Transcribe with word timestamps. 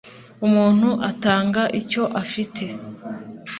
Umuntu 0.47 0.89
atanga 1.09 1.61
icyo 1.79 2.03
afite 2.21 2.63